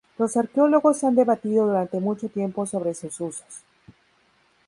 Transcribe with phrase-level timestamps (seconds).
[0.17, 3.63] Los arqueólogos han debatido durante mucho tiempo sobre sus usos.